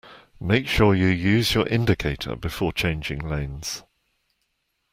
Make 0.39 0.67
sure 0.67 0.95
you 0.95 1.05
use 1.05 1.53
your 1.53 1.67
indicator 1.67 2.35
before 2.35 2.73
changing 2.73 3.19
lanes 3.29 3.83